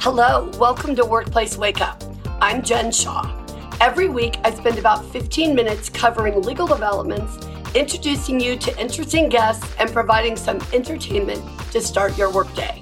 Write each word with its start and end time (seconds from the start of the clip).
Hello, 0.00 0.48
welcome 0.60 0.94
to 0.94 1.04
Workplace 1.04 1.58
Wake 1.58 1.80
Up. 1.80 2.00
I'm 2.40 2.62
Jen 2.62 2.92
Shaw. 2.92 3.34
Every 3.80 4.08
week, 4.08 4.36
I 4.44 4.54
spend 4.54 4.78
about 4.78 5.04
15 5.06 5.56
minutes 5.56 5.88
covering 5.88 6.40
legal 6.40 6.68
developments, 6.68 7.44
introducing 7.74 8.38
you 8.38 8.56
to 8.58 8.80
interesting 8.80 9.28
guests, 9.28 9.66
and 9.76 9.92
providing 9.92 10.36
some 10.36 10.60
entertainment 10.72 11.42
to 11.72 11.80
start 11.80 12.16
your 12.16 12.32
workday. 12.32 12.80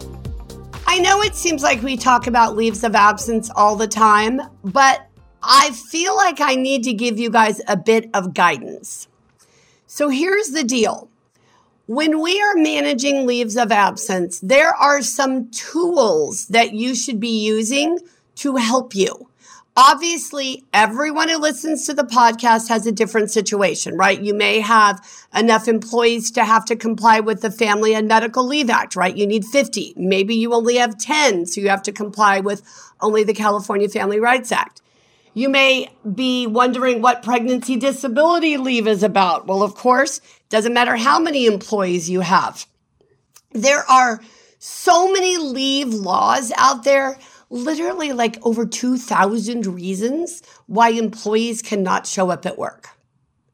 I 0.86 0.98
know 0.98 1.22
it 1.22 1.34
seems 1.34 1.62
like 1.62 1.82
we 1.82 1.96
talk 1.96 2.26
about 2.26 2.54
leaves 2.54 2.84
of 2.84 2.94
absence 2.94 3.50
all 3.56 3.76
the 3.76 3.88
time, 3.88 4.38
but 4.62 5.08
I 5.42 5.70
feel 5.70 6.14
like 6.16 6.42
I 6.42 6.54
need 6.54 6.84
to 6.84 6.92
give 6.92 7.18
you 7.18 7.30
guys 7.30 7.62
a 7.66 7.78
bit 7.78 8.10
of 8.12 8.34
guidance. 8.34 9.08
So 9.86 10.10
here's 10.10 10.48
the 10.48 10.64
deal. 10.64 11.08
When 11.86 12.20
we 12.20 12.42
are 12.42 12.56
managing 12.56 13.28
leaves 13.28 13.56
of 13.56 13.70
absence, 13.70 14.40
there 14.40 14.74
are 14.74 15.02
some 15.02 15.50
tools 15.50 16.48
that 16.48 16.72
you 16.72 16.96
should 16.96 17.20
be 17.20 17.44
using 17.46 18.00
to 18.36 18.56
help 18.56 18.96
you. 18.96 19.28
Obviously, 19.76 20.64
everyone 20.72 21.28
who 21.28 21.38
listens 21.38 21.86
to 21.86 21.94
the 21.94 22.02
podcast 22.02 22.68
has 22.70 22.88
a 22.88 22.92
different 22.92 23.30
situation, 23.30 23.96
right? 23.96 24.20
You 24.20 24.34
may 24.34 24.58
have 24.58 25.00
enough 25.32 25.68
employees 25.68 26.32
to 26.32 26.44
have 26.44 26.64
to 26.64 26.74
comply 26.74 27.20
with 27.20 27.42
the 27.42 27.52
Family 27.52 27.94
and 27.94 28.08
Medical 28.08 28.44
Leave 28.44 28.68
Act, 28.68 28.96
right? 28.96 29.16
You 29.16 29.26
need 29.26 29.44
50. 29.44 29.94
Maybe 29.96 30.34
you 30.34 30.54
only 30.54 30.78
have 30.78 30.98
10, 30.98 31.46
so 31.46 31.60
you 31.60 31.68
have 31.68 31.84
to 31.84 31.92
comply 31.92 32.40
with 32.40 32.62
only 33.00 33.22
the 33.22 33.34
California 33.34 33.88
Family 33.88 34.18
Rights 34.18 34.50
Act. 34.50 34.82
You 35.36 35.50
may 35.50 35.90
be 36.14 36.46
wondering 36.46 37.02
what 37.02 37.22
pregnancy 37.22 37.76
disability 37.76 38.56
leave 38.56 38.88
is 38.88 39.02
about. 39.02 39.46
Well, 39.46 39.62
of 39.62 39.74
course, 39.74 40.22
doesn't 40.48 40.72
matter 40.72 40.96
how 40.96 41.18
many 41.18 41.44
employees 41.44 42.08
you 42.08 42.22
have. 42.22 42.64
There 43.52 43.84
are 43.90 44.22
so 44.58 45.12
many 45.12 45.36
leave 45.36 45.92
laws 45.92 46.54
out 46.56 46.84
there 46.84 47.18
literally 47.50 48.14
like 48.14 48.38
over 48.46 48.64
2,000 48.64 49.66
reasons 49.66 50.42
why 50.68 50.88
employees 50.88 51.60
cannot 51.60 52.06
show 52.06 52.30
up 52.30 52.46
at 52.46 52.56
work. 52.56 52.88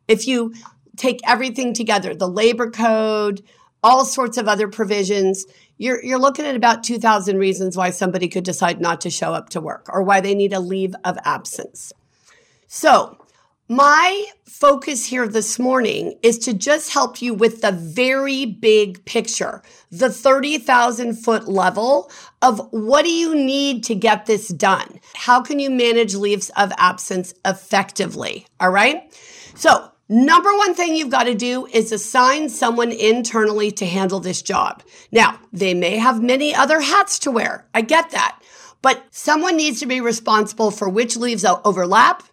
If 0.06 0.28
you 0.28 0.54
take 0.96 1.18
everything 1.26 1.74
together, 1.74 2.14
the 2.14 2.28
labor 2.28 2.70
code, 2.70 3.42
all 3.82 4.04
sorts 4.04 4.38
of 4.38 4.46
other 4.46 4.68
provisions, 4.68 5.44
you're, 5.82 6.02
you're 6.04 6.18
looking 6.18 6.46
at 6.46 6.54
about 6.54 6.84
2,000 6.84 7.38
reasons 7.38 7.76
why 7.76 7.90
somebody 7.90 8.28
could 8.28 8.44
decide 8.44 8.80
not 8.80 9.00
to 9.00 9.10
show 9.10 9.34
up 9.34 9.48
to 9.50 9.60
work 9.60 9.88
or 9.88 10.02
why 10.02 10.20
they 10.20 10.32
need 10.32 10.52
a 10.52 10.60
leave 10.60 10.94
of 11.04 11.18
absence. 11.24 11.92
So 12.68 13.18
my 13.68 14.26
focus 14.44 15.06
here 15.06 15.26
this 15.26 15.58
morning 15.58 16.16
is 16.22 16.38
to 16.40 16.54
just 16.54 16.92
help 16.92 17.20
you 17.20 17.34
with 17.34 17.62
the 17.62 17.72
very 17.72 18.46
big 18.46 19.04
picture, 19.06 19.60
the 19.90 20.08
30,000 20.08 21.14
foot 21.14 21.48
level 21.48 22.12
of 22.42 22.60
what 22.70 23.04
do 23.04 23.10
you 23.10 23.34
need 23.34 23.82
to 23.84 23.96
get 23.96 24.26
this 24.26 24.48
done? 24.48 25.00
How 25.16 25.42
can 25.42 25.58
you 25.58 25.68
manage 25.68 26.14
leaves 26.14 26.50
of 26.56 26.72
absence 26.78 27.34
effectively? 27.44 28.46
All 28.60 28.70
right. 28.70 29.12
So 29.56 29.90
Number 30.12 30.54
one 30.58 30.74
thing 30.74 30.94
you've 30.94 31.08
got 31.08 31.22
to 31.22 31.34
do 31.34 31.64
is 31.72 31.90
assign 31.90 32.50
someone 32.50 32.92
internally 32.92 33.70
to 33.70 33.86
handle 33.86 34.20
this 34.20 34.42
job. 34.42 34.82
Now, 35.10 35.38
they 35.54 35.72
may 35.72 35.96
have 35.96 36.22
many 36.22 36.54
other 36.54 36.82
hats 36.82 37.18
to 37.20 37.30
wear. 37.30 37.66
I 37.72 37.80
get 37.80 38.10
that. 38.10 38.38
But 38.82 39.04
someone 39.10 39.56
needs 39.56 39.80
to 39.80 39.86
be 39.86 40.02
responsible 40.02 40.70
for 40.70 40.86
which 40.86 41.16
leaves 41.16 41.46
overlap 41.46 42.24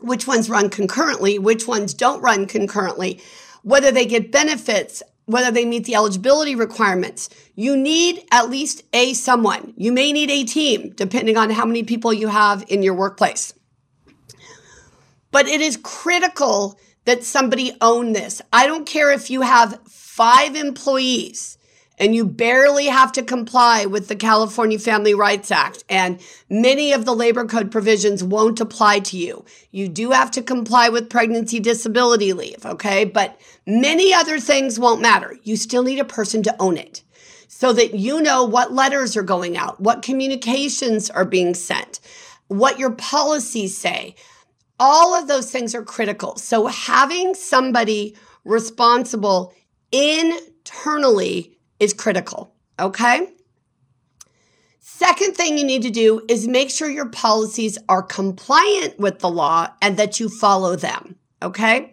which 0.00 0.26
ones 0.26 0.50
run 0.50 0.68
concurrently, 0.68 1.38
which 1.38 1.66
ones 1.66 1.94
don't 1.94 2.20
run 2.20 2.44
concurrently, 2.44 3.22
whether 3.62 3.90
they 3.90 4.04
get 4.04 4.30
benefits, 4.30 5.02
whether 5.24 5.50
they 5.50 5.64
meet 5.64 5.84
the 5.86 5.94
eligibility 5.94 6.54
requirements. 6.54 7.30
You 7.54 7.78
need 7.78 8.24
at 8.30 8.50
least 8.50 8.82
a 8.92 9.14
someone. 9.14 9.72
You 9.74 9.90
may 9.90 10.12
need 10.12 10.30
a 10.30 10.44
team, 10.44 10.90
depending 10.90 11.38
on 11.38 11.48
how 11.48 11.64
many 11.64 11.82
people 11.82 12.12
you 12.12 12.28
have 12.28 12.62
in 12.68 12.82
your 12.82 12.94
workplace. 12.94 13.54
But 15.30 15.46
it 15.46 15.62
is 15.62 15.78
critical 15.82 16.78
that 17.04 17.24
somebody 17.24 17.72
own 17.80 18.12
this. 18.12 18.42
I 18.52 18.66
don't 18.66 18.86
care 18.86 19.10
if 19.10 19.30
you 19.30 19.42
have 19.42 19.80
five 19.86 20.54
employees 20.54 21.58
and 22.00 22.14
you 22.14 22.24
barely 22.24 22.86
have 22.86 23.12
to 23.12 23.22
comply 23.22 23.84
with 23.84 24.08
the 24.08 24.16
California 24.16 24.78
Family 24.78 25.12
Rights 25.12 25.50
Act. 25.50 25.84
And 25.88 26.18
many 26.48 26.92
of 26.92 27.04
the 27.04 27.14
labor 27.14 27.44
code 27.44 27.70
provisions 27.70 28.24
won't 28.24 28.60
apply 28.60 29.00
to 29.00 29.18
you. 29.18 29.44
You 29.70 29.86
do 29.86 30.10
have 30.12 30.30
to 30.32 30.42
comply 30.42 30.88
with 30.88 31.10
pregnancy 31.10 31.60
disability 31.60 32.32
leave, 32.32 32.64
okay? 32.64 33.04
But 33.04 33.38
many 33.66 34.14
other 34.14 34.40
things 34.40 34.78
won't 34.78 35.02
matter. 35.02 35.36
You 35.42 35.56
still 35.56 35.82
need 35.82 35.98
a 35.98 36.04
person 36.04 36.42
to 36.44 36.56
own 36.58 36.78
it 36.78 37.02
so 37.48 37.74
that 37.74 37.94
you 37.94 38.22
know 38.22 38.44
what 38.44 38.72
letters 38.72 39.14
are 39.18 39.22
going 39.22 39.58
out, 39.58 39.78
what 39.78 40.00
communications 40.00 41.10
are 41.10 41.26
being 41.26 41.52
sent, 41.52 42.00
what 42.48 42.78
your 42.78 42.92
policies 42.92 43.76
say. 43.76 44.14
All 44.80 45.14
of 45.14 45.28
those 45.28 45.50
things 45.50 45.74
are 45.74 45.84
critical. 45.84 46.36
So 46.36 46.66
having 46.66 47.34
somebody 47.34 48.16
responsible 48.44 49.52
internally 49.92 51.58
is 51.78 51.92
critical. 51.92 52.54
Okay. 52.78 53.28
Second 54.80 55.36
thing 55.36 55.58
you 55.58 55.64
need 55.64 55.82
to 55.82 55.90
do 55.90 56.22
is 56.28 56.48
make 56.48 56.70
sure 56.70 56.88
your 56.88 57.10
policies 57.10 57.78
are 57.88 58.02
compliant 58.02 58.98
with 58.98 59.18
the 59.18 59.30
law 59.30 59.68
and 59.82 59.96
that 59.98 60.18
you 60.18 60.28
follow 60.28 60.76
them. 60.76 61.16
Okay. 61.42 61.92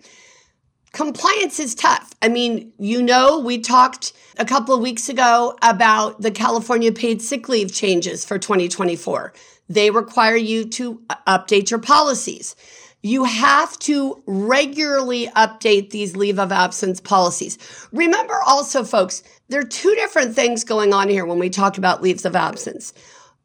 Compliance 0.98 1.60
is 1.60 1.76
tough. 1.76 2.10
I 2.24 2.28
mean, 2.28 2.74
you 2.80 3.04
know, 3.04 3.38
we 3.38 3.60
talked 3.60 4.14
a 4.40 4.46
couple 4.46 4.74
of 4.74 4.82
weeks 4.82 5.10
ago 5.10 5.56
about 5.62 6.20
the 6.24 6.32
California 6.32 6.92
paid 6.92 7.22
sick 7.22 7.48
leave 7.48 7.72
changes 7.72 8.26
for 8.26 8.40
2024. 8.40 9.32
They 9.70 9.92
require 9.92 10.36
you 10.36 10.66
to 10.70 11.00
uh, 11.08 11.16
update 11.28 11.70
your 11.70 11.80
policies 11.80 12.56
you 13.04 13.26
have 13.26 13.78
to 13.78 14.22
regularly 14.26 15.28
update 15.28 15.92
these 15.92 16.16
leave 16.16 16.40
of 16.40 16.52
absence 16.52 17.00
policies. 17.00 17.60
Remember 17.94 18.42
also, 18.46 18.84
folks, 18.84 19.22
there 19.50 19.62
are 19.62 19.64
two 19.64 19.94
different 19.94 20.36
things 20.36 20.64
going 20.64 20.94
on 20.94 21.08
here 21.08 21.24
when 21.24 21.38
we 21.38 21.50
talk 21.50 21.78
about 21.78 22.02
leaves 22.02 22.26
of 22.26 22.36
absence. 22.36 22.94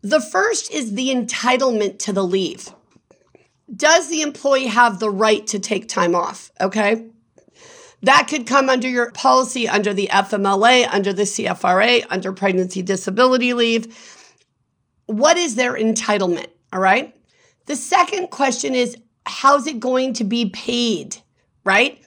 The 0.00 0.22
first 0.22 0.72
is 0.72 0.94
the 0.94 1.10
entitlement 1.10 1.98
to 2.00 2.14
the 2.14 2.24
leave. 2.24 2.70
Does 3.76 4.08
the 4.08 4.22
employee 4.22 4.66
have 4.68 4.98
the 4.98 5.10
right 5.10 5.46
to 5.48 5.58
take 5.58 5.86
time 5.86 6.14
off? 6.14 6.50
Okay. 6.58 7.11
That 8.02 8.26
could 8.28 8.46
come 8.46 8.68
under 8.68 8.88
your 8.88 9.12
policy, 9.12 9.68
under 9.68 9.94
the 9.94 10.08
FMLA, 10.10 10.88
under 10.90 11.12
the 11.12 11.22
CFRA, 11.22 12.04
under 12.10 12.32
pregnancy 12.32 12.82
disability 12.82 13.54
leave. 13.54 13.96
What 15.06 15.36
is 15.36 15.54
their 15.54 15.74
entitlement? 15.74 16.48
All 16.72 16.80
right. 16.80 17.14
The 17.66 17.76
second 17.76 18.28
question 18.28 18.74
is 18.74 18.96
how's 19.24 19.68
it 19.68 19.78
going 19.78 20.14
to 20.14 20.24
be 20.24 20.50
paid, 20.50 21.16
right? 21.64 22.02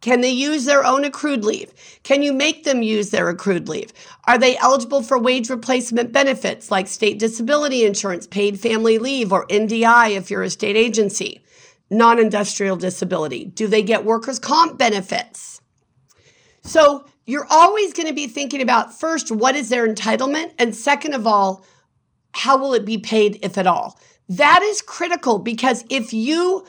Can 0.00 0.20
they 0.20 0.30
use 0.30 0.64
their 0.64 0.84
own 0.84 1.04
accrued 1.04 1.44
leave? 1.44 1.72
Can 2.02 2.22
you 2.22 2.32
make 2.32 2.64
them 2.64 2.82
use 2.82 3.10
their 3.10 3.28
accrued 3.28 3.68
leave? 3.68 3.92
Are 4.24 4.38
they 4.38 4.56
eligible 4.58 5.02
for 5.02 5.18
wage 5.18 5.48
replacement 5.48 6.12
benefits 6.12 6.70
like 6.70 6.86
state 6.86 7.18
disability 7.18 7.84
insurance, 7.84 8.26
paid 8.26 8.60
family 8.60 8.98
leave, 8.98 9.32
or 9.32 9.46
NDI 9.46 10.16
if 10.16 10.30
you're 10.30 10.42
a 10.42 10.50
state 10.50 10.76
agency? 10.76 11.42
Non 11.90 12.18
industrial 12.18 12.76
disability. 12.76 13.44
Do 13.44 13.66
they 13.66 13.82
get 13.82 14.04
workers' 14.04 14.38
comp 14.38 14.78
benefits? 14.78 15.60
So 16.62 17.06
you're 17.26 17.46
always 17.48 17.92
going 17.92 18.08
to 18.08 18.14
be 18.14 18.26
thinking 18.26 18.60
about 18.60 18.98
first, 18.98 19.30
what 19.30 19.54
is 19.54 19.68
their 19.68 19.86
entitlement? 19.86 20.52
And 20.58 20.74
second 20.74 21.14
of 21.14 21.26
all, 21.26 21.64
how 22.32 22.56
will 22.56 22.74
it 22.74 22.84
be 22.84 22.98
paid, 22.98 23.38
if 23.42 23.56
at 23.56 23.66
all? 23.66 23.98
That 24.28 24.62
is 24.62 24.82
critical 24.82 25.38
because 25.38 25.84
if 25.88 26.12
you 26.12 26.66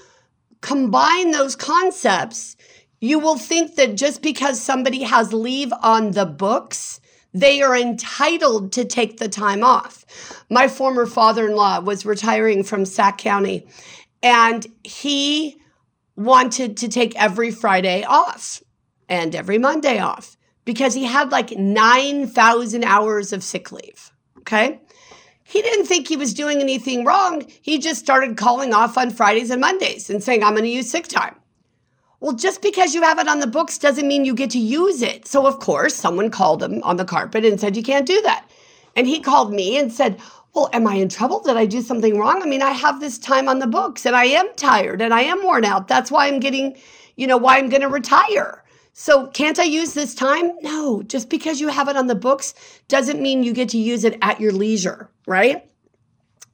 combine 0.62 1.32
those 1.32 1.56
concepts, 1.56 2.56
you 3.02 3.20
will 3.20 3.38
think 3.38 3.76
that 3.76 3.96
just 3.96 4.22
because 4.22 4.62
somebody 4.62 5.04
has 5.04 5.34
leave 5.34 5.72
on 5.82 6.12
the 6.12 6.26
books, 6.26 7.00
they 7.34 7.62
are 7.62 7.76
entitled 7.76 8.72
to 8.74 8.86
take 8.86 9.18
the 9.18 9.30
time 9.30 9.64
off. 9.64 10.06
My 10.50 10.68
former 10.68 11.06
father 11.06 11.48
in 11.48 11.56
law 11.56 11.80
was 11.80 12.06
retiring 12.06 12.64
from 12.64 12.86
Sac 12.86 13.18
County 13.20 13.68
and 14.22 14.66
he 14.84 15.58
wanted 16.16 16.78
to 16.78 16.88
take 16.88 17.16
every 17.16 17.52
Friday 17.52 18.04
off 18.04 18.62
and 19.08 19.36
every 19.36 19.58
Monday 19.58 20.00
off 20.00 20.38
because 20.66 20.94
he 20.94 21.06
had 21.06 21.32
like 21.32 21.52
9,000 21.52 22.84
hours 22.84 23.32
of 23.32 23.44
sick 23.44 23.72
leave. 23.72 24.12
Okay. 24.40 24.82
He 25.44 25.62
didn't 25.62 25.86
think 25.86 26.08
he 26.08 26.18
was 26.18 26.34
doing 26.34 26.60
anything 26.60 27.06
wrong. 27.06 27.46
He 27.62 27.80
just 27.80 28.02
started 28.02 28.36
calling 28.36 28.74
off 28.74 28.98
on 28.98 29.12
Fridays 29.12 29.50
and 29.50 29.62
Mondays 29.62 30.10
and 30.10 30.22
saying, 30.22 30.44
I'm 30.44 30.54
going 30.54 30.64
to 30.64 30.70
use 30.70 30.92
sick 30.92 31.08
time. 31.08 31.36
Well, 32.20 32.34
just 32.34 32.62
because 32.62 32.96
you 32.96 33.04
have 33.04 33.20
it 33.20 33.28
on 33.28 33.40
the 33.40 33.48
books 33.48 33.78
doesn't 33.78 34.08
mean 34.08 34.26
you 34.26 34.34
get 34.34 34.50
to 34.52 34.60
use 34.60 35.02
it. 35.02 35.28
So, 35.28 35.46
of 35.46 35.60
course, 35.60 35.96
someone 35.96 36.32
called 36.32 36.64
him 36.64 36.82
on 36.84 36.98
the 36.98 37.06
carpet 37.06 37.46
and 37.46 37.60
said, 37.60 37.78
You 37.78 37.84
can't 37.84 38.08
do 38.08 38.22
that. 38.24 38.50
And 38.96 39.08
he 39.08 39.20
called 39.20 39.54
me 39.54 39.78
and 39.78 39.94
said, 39.94 40.20
Well, 40.54 40.70
am 40.74 40.88
I 40.88 40.96
in 40.96 41.10
trouble? 41.10 41.42
Did 41.42 41.58
I 41.58 41.66
do 41.66 41.82
something 41.82 42.18
wrong? 42.18 42.42
I 42.42 42.46
mean, 42.46 42.62
I 42.62 42.72
have 42.72 43.00
this 43.00 43.18
time 43.20 43.48
on 43.48 43.60
the 43.60 43.68
books 43.68 44.06
and 44.06 44.16
I 44.16 44.26
am 44.26 44.48
tired 44.56 45.02
and 45.02 45.14
I 45.14 45.22
am 45.22 45.44
worn 45.44 45.66
out. 45.66 45.88
That's 45.88 46.10
why 46.10 46.28
I'm 46.28 46.40
getting, 46.40 46.78
you 47.16 47.28
know, 47.28 47.38
why 47.38 47.58
I'm 47.58 47.70
going 47.70 47.82
to 47.82 47.90
retire. 47.90 48.64
So, 48.94 49.28
can't 49.28 49.60
I 49.60 49.64
use 49.64 49.94
this 49.94 50.16
time? 50.16 50.52
No, 50.62 51.04
just 51.04 51.30
because 51.30 51.62
you 51.62 51.68
have 51.68 51.88
it 51.88 51.96
on 51.96 52.08
the 52.08 52.16
books 52.16 52.56
doesn't 52.88 53.22
mean 53.22 53.44
you 53.44 53.54
get 53.54 53.70
to 53.70 53.78
use 53.78 54.04
it 54.04 54.18
at 54.24 54.42
your 54.42 54.52
leisure, 54.52 55.12
right? 55.28 55.70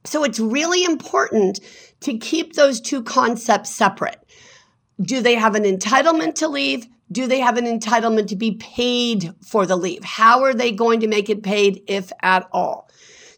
So 0.04 0.24
it's 0.24 0.38
really 0.38 0.84
important 0.84 1.60
to 2.00 2.18
keep 2.18 2.52
those 2.52 2.80
two 2.80 3.02
concepts 3.02 3.70
separate. 3.70 4.20
Do 5.00 5.22
they 5.22 5.34
have 5.34 5.54
an 5.54 5.64
entitlement 5.64 6.34
to 6.36 6.48
leave? 6.48 6.86
Do 7.10 7.26
they 7.26 7.40
have 7.40 7.56
an 7.56 7.64
entitlement 7.64 8.28
to 8.28 8.36
be 8.36 8.52
paid 8.56 9.32
for 9.42 9.66
the 9.66 9.76
leave? 9.76 10.04
How 10.04 10.42
are 10.42 10.54
they 10.54 10.72
going 10.72 11.00
to 11.00 11.08
make 11.08 11.30
it 11.30 11.42
paid, 11.42 11.82
if 11.86 12.12
at 12.22 12.46
all? 12.52 12.90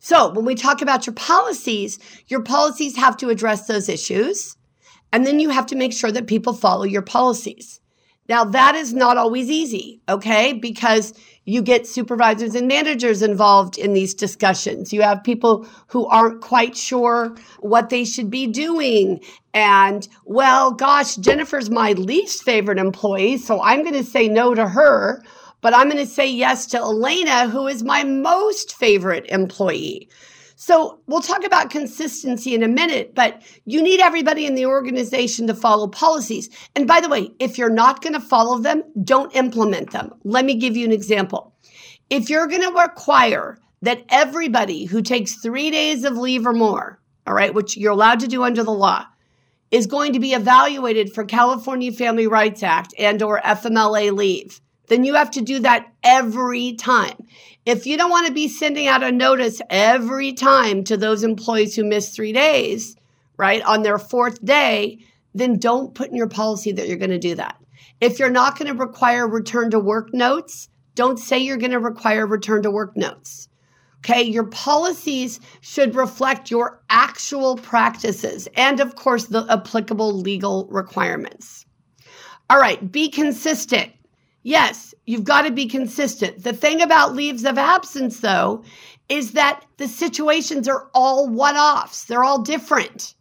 So 0.06 0.28
when 0.28 0.44
we 0.44 0.54
talk 0.54 0.82
about 0.82 1.04
your 1.04 1.14
policies, 1.14 1.98
your 2.28 2.40
policies 2.40 2.96
have 2.96 3.16
to 3.16 3.28
address 3.28 3.66
those 3.66 3.88
issues. 3.88 4.56
And 5.12 5.26
then 5.26 5.40
you 5.40 5.48
have 5.48 5.66
to 5.66 5.74
make 5.74 5.92
sure 5.92 6.12
that 6.12 6.28
people 6.28 6.52
follow 6.52 6.84
your 6.84 7.02
policies. 7.02 7.80
Now 8.28 8.44
that 8.44 8.76
is 8.76 8.94
not 8.94 9.16
always 9.16 9.50
easy, 9.50 10.00
okay? 10.08 10.52
Because 10.52 11.12
you 11.44 11.60
get 11.60 11.88
supervisors 11.88 12.54
and 12.54 12.68
managers 12.68 13.20
involved 13.20 13.78
in 13.78 13.94
these 13.94 14.14
discussions. 14.14 14.92
You 14.92 15.02
have 15.02 15.24
people 15.24 15.66
who 15.88 16.06
aren't 16.06 16.40
quite 16.40 16.76
sure 16.76 17.34
what 17.58 17.90
they 17.90 18.04
should 18.04 18.30
be 18.30 18.46
doing. 18.46 19.20
And 19.54 20.06
well, 20.24 20.70
gosh, 20.70 21.16
Jennifer's 21.16 21.68
my 21.68 21.94
least 21.94 22.44
favorite 22.44 22.78
employee. 22.78 23.38
So 23.38 23.60
I'm 23.60 23.82
going 23.82 23.94
to 23.94 24.04
say 24.04 24.28
no 24.28 24.54
to 24.54 24.68
her, 24.68 25.20
but 25.66 25.74
I'm 25.74 25.90
going 25.90 25.96
to 25.96 26.06
say 26.06 26.30
yes 26.30 26.64
to 26.66 26.76
Elena, 26.76 27.48
who 27.48 27.66
is 27.66 27.82
my 27.82 28.04
most 28.04 28.76
favorite 28.76 29.26
employee. 29.26 30.08
So 30.54 31.00
we'll 31.08 31.20
talk 31.20 31.44
about 31.44 31.70
consistency 31.70 32.54
in 32.54 32.62
a 32.62 32.68
minute, 32.68 33.16
but 33.16 33.42
you 33.64 33.82
need 33.82 33.98
everybody 33.98 34.46
in 34.46 34.54
the 34.54 34.66
organization 34.66 35.48
to 35.48 35.56
follow 35.56 35.88
policies. 35.88 36.50
And 36.76 36.86
by 36.86 37.00
the 37.00 37.08
way, 37.08 37.32
if 37.40 37.58
you're 37.58 37.68
not 37.68 38.00
going 38.00 38.12
to 38.12 38.20
follow 38.20 38.60
them, 38.60 38.84
don't 39.02 39.34
implement 39.34 39.90
them. 39.90 40.14
Let 40.22 40.44
me 40.44 40.54
give 40.54 40.76
you 40.76 40.84
an 40.84 40.92
example. 40.92 41.52
If 42.10 42.30
you're 42.30 42.46
going 42.46 42.62
to 42.62 42.80
require 42.80 43.58
that 43.82 44.04
everybody 44.08 44.84
who 44.84 45.02
takes 45.02 45.34
three 45.34 45.72
days 45.72 46.04
of 46.04 46.16
leave 46.16 46.46
or 46.46 46.52
more, 46.52 47.00
all 47.26 47.34
right, 47.34 47.52
which 47.52 47.76
you're 47.76 47.90
allowed 47.90 48.20
to 48.20 48.28
do 48.28 48.44
under 48.44 48.62
the 48.62 48.70
law, 48.70 49.04
is 49.72 49.88
going 49.88 50.12
to 50.12 50.20
be 50.20 50.32
evaluated 50.32 51.12
for 51.12 51.24
California 51.24 51.90
Family 51.90 52.28
Rights 52.28 52.62
Act 52.62 52.94
and 53.00 53.20
or 53.20 53.40
FMLA 53.40 54.16
leave, 54.16 54.60
then 54.88 55.04
you 55.04 55.14
have 55.14 55.30
to 55.32 55.40
do 55.40 55.58
that 55.60 55.92
every 56.02 56.74
time. 56.74 57.16
If 57.64 57.86
you 57.86 57.96
don't 57.96 58.10
want 58.10 58.26
to 58.26 58.32
be 58.32 58.48
sending 58.48 58.86
out 58.86 59.02
a 59.02 59.10
notice 59.10 59.60
every 59.70 60.32
time 60.32 60.84
to 60.84 60.96
those 60.96 61.24
employees 61.24 61.74
who 61.74 61.84
miss 61.84 62.10
three 62.10 62.32
days, 62.32 62.96
right, 63.36 63.62
on 63.62 63.82
their 63.82 63.98
fourth 63.98 64.44
day, 64.44 64.98
then 65.34 65.58
don't 65.58 65.94
put 65.94 66.08
in 66.08 66.16
your 66.16 66.28
policy 66.28 66.72
that 66.72 66.88
you're 66.88 66.96
going 66.96 67.10
to 67.10 67.18
do 67.18 67.34
that. 67.34 67.60
If 68.00 68.18
you're 68.18 68.30
not 68.30 68.58
going 68.58 68.72
to 68.72 68.78
require 68.78 69.26
return 69.26 69.70
to 69.70 69.80
work 69.80 70.12
notes, 70.14 70.68
don't 70.94 71.18
say 71.18 71.38
you're 71.38 71.56
going 71.56 71.72
to 71.72 71.78
require 71.78 72.26
return 72.26 72.62
to 72.62 72.70
work 72.70 72.96
notes. 72.96 73.48
Okay, 73.98 74.22
your 74.22 74.44
policies 74.44 75.40
should 75.60 75.96
reflect 75.96 76.50
your 76.50 76.80
actual 76.90 77.56
practices 77.56 78.46
and, 78.54 78.78
of 78.78 78.94
course, 78.94 79.24
the 79.24 79.44
applicable 79.50 80.12
legal 80.12 80.68
requirements. 80.70 81.66
All 82.48 82.60
right, 82.60 82.92
be 82.92 83.08
consistent. 83.08 83.90
Yes, 84.46 84.94
you've 85.06 85.24
got 85.24 85.42
to 85.42 85.50
be 85.50 85.66
consistent. 85.66 86.44
The 86.44 86.52
thing 86.52 86.80
about 86.80 87.16
leaves 87.16 87.44
of 87.44 87.58
absence, 87.58 88.20
though, 88.20 88.62
is 89.08 89.32
that 89.32 89.64
the 89.76 89.88
situations 89.88 90.68
are 90.68 90.88
all 90.94 91.28
one 91.28 91.56
offs, 91.56 92.04
they're 92.04 92.22
all 92.22 92.42
different. 92.42 93.16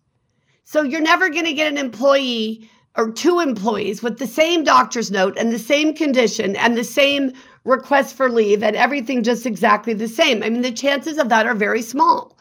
So 0.66 0.83
you're 0.83 1.01
never 1.01 1.30
going 1.30 1.45
to 1.45 1.54
get 1.54 1.72
an 1.72 1.80
employee 1.80 2.69
or 2.95 3.12
two 3.12 3.39
employees 3.39 4.04
with 4.04 4.19
the 4.19 4.27
same 4.27 4.63
doctor's 4.63 5.10
note 5.10 5.36
and 5.36 5.51
the 5.51 5.57
same 5.57 5.95
condition 5.95 6.56
and 6.57 6.77
the 6.77 6.83
same 6.83 7.33
request 7.63 8.16
for 8.16 8.30
leave 8.30 8.62
and 8.62 8.75
everything 8.75 9.24
just 9.24 9.48
exactly 9.48 9.95
the 9.95 10.07
same. 10.07 10.44
I 10.44 10.50
mean, 10.51 10.62
the 10.62 10.72
chances 10.72 11.18
of 11.18 11.30
that 11.30 11.48
are 11.48 11.56
very 11.56 11.81
small. 11.81 12.38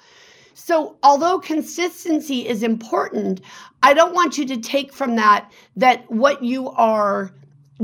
So, 0.53 0.99
although 1.03 1.39
consistency 1.39 2.47
is 2.47 2.63
important, 2.63 3.41
I 3.83 3.95
don't 3.95 4.15
want 4.15 4.37
you 4.37 4.45
to 4.45 4.59
take 4.59 4.93
from 4.93 5.17
that 5.17 5.51
that 5.75 6.11
what 6.11 6.43
you 6.43 6.69
are 6.69 7.33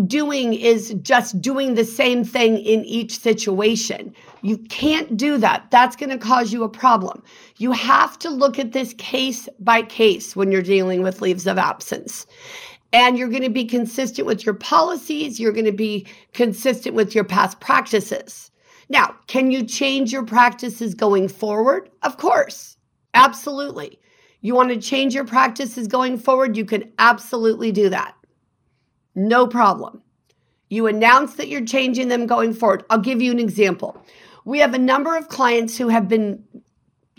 doing 0.07 0.55
is 0.55 0.95
just 1.03 1.41
doing 1.41 1.75
the 1.75 1.85
same 1.85 2.25
thing 2.25 2.59
in 2.59 2.85
each 2.85 3.19
situation. 3.19 4.15
You 4.43 4.59
can't 4.59 5.17
do 5.17 5.37
that. 5.39 5.71
That's 5.71 5.97
going 5.97 6.11
to 6.11 6.19
cause 6.19 6.53
you 6.53 6.63
a 6.63 6.69
problem. 6.69 7.23
You 7.59 7.73
have 7.73 8.19
to 8.21 8.31
look 8.31 8.59
at 8.59 8.73
this 8.73 8.95
case 8.99 9.49
by 9.59 9.83
case 9.83 10.37
when 10.37 10.53
you're 10.53 10.63
dealing 10.63 11.03
with 11.03 11.21
leaves 11.21 11.47
of 11.47 11.59
absence. 11.59 12.27
And 12.93 13.19
you're 13.19 13.29
going 13.29 13.43
to 13.43 13.51
be 13.51 13.65
consistent 13.65 14.27
with 14.27 14.45
your 14.45 14.55
policies. 14.55 15.39
You're 15.39 15.53
going 15.53 15.65
to 15.65 15.73
be 15.73 16.07
consistent 16.33 16.95
with 16.95 17.15
your 17.15 17.25
past 17.25 17.61
practices. 17.61 18.51
Now, 18.89 19.15
can 19.29 19.51
you 19.51 19.65
change 19.65 20.13
your 20.13 20.25
practices 20.25 20.95
going 20.95 21.29
forward? 21.29 21.91
Of 22.03 22.17
course. 22.17 22.77
Absolutely. 23.15 24.01
You 24.41 24.55
want 24.55 24.71
to 24.71 24.81
change 24.81 25.15
your 25.15 25.27
practices 25.27 25.87
going 25.87 26.19
forward? 26.19 26.57
You 26.57 26.65
can 26.65 26.91
absolutely 26.99 27.71
do 27.71 27.89
that. 27.91 28.15
No 29.15 29.47
problem. 29.47 30.03
You 30.69 30.87
announce 30.87 31.35
that 31.35 31.49
you're 31.49 31.65
changing 31.65 32.09
them 32.09 32.27
going 32.27 32.55
forward. 32.55 32.85
I'll 32.89 32.99
give 32.99 33.21
you 33.21 33.33
an 33.33 33.41
example. 33.41 34.01
We 34.45 34.61
have 34.61 34.75
a 34.75 34.79
number 34.79 35.17
of 35.17 35.29
clients 35.29 35.77
who 35.77 35.89
have 35.89 36.09
been 36.09 36.45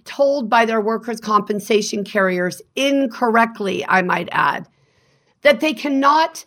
told 0.06 0.50
by 0.50 0.66
their 0.66 0.82
workers' 0.82 1.20
compensation 1.20 2.04
carriers 2.04 2.62
incorrectly, 2.76 3.86
I 3.88 4.02
might 4.02 4.30
add, 4.32 4.68
that 5.42 5.60
they 5.60 5.74
cannot 5.74 6.46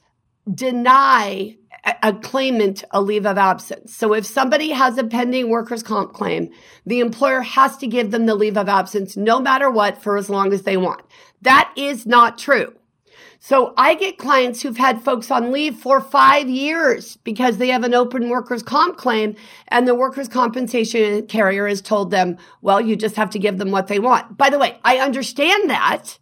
deny 0.53 1.57
a 2.03 2.15
claimant 2.15 2.83
a 2.91 3.03
leave 3.03 3.27
of 3.27 3.37
absence. 3.37 3.95
So 3.95 4.15
if 4.15 4.25
somebody 4.25 4.71
has 4.71 4.97
a 4.97 5.05
pending 5.05 5.51
workers' 5.51 5.83
comp 5.83 6.15
claim, 6.15 6.51
the 6.87 7.01
employer 7.01 7.43
has 7.43 7.77
to 7.79 7.87
give 7.87 8.11
them 8.11 8.27
the 8.27 8.35
leave 8.35 8.57
of 8.57 8.69
absence 8.69 9.17
no 9.17 9.39
matter 9.39 9.71
what 9.71 10.03
for 10.03 10.17
as 10.17 10.31
long 10.31 10.53
as 10.53 10.63
they 10.63 10.77
want. 10.77 11.03
That 11.43 11.73
is 11.77 12.07
not 12.07 12.39
true. 12.39 12.75
So 13.39 13.75
I 13.77 13.95
get 13.95 14.19
clients 14.19 14.63
who've 14.63 14.77
had 14.77 15.03
folks 15.03 15.31
on 15.31 15.53
leave 15.53 15.77
for 15.77 16.01
five 16.01 16.49
years 16.49 17.17
because 17.19 17.59
they 17.59 17.69
have 17.69 17.85
an 17.85 17.95
open 17.95 18.29
workers 18.29 18.63
comp 18.63 18.97
claim 18.97 19.37
and 19.69 19.87
the 19.87 19.95
workers 19.95 20.29
compensation 20.29 21.27
carrier 21.27 21.69
has 21.69 21.83
told 21.83 22.11
them, 22.11 22.39
well, 22.63 22.81
you 22.81 22.97
just 22.97 23.17
have 23.17 23.31
to 23.31 23.39
give 23.39 23.59
them 23.59 23.71
what 23.71 23.89
they 23.89 23.99
want. 23.99 24.37
By 24.37 24.51
the 24.51 24.59
way, 24.59 24.79
I 24.85 24.99
understand 24.99 25.71
that. 25.71 26.19